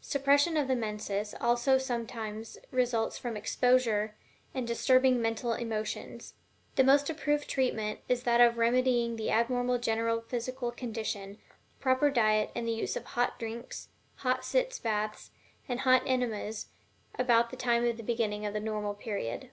[0.00, 4.14] Suppression of the menses also sometimes results from exposure
[4.54, 6.34] and disturbing mental emotions.
[6.76, 11.38] The most approved treatment is that of remedying the abnormal general physical condition,
[11.80, 15.32] proper diet, and the use of hot drinks, hot sitz baths,
[15.68, 16.68] and hot enemas
[17.18, 19.50] about the time of the beginning of the normal period.